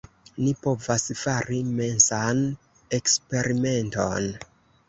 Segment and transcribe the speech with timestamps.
[0.43, 2.43] Ni povas fari mensan
[2.99, 4.31] eksperimenton.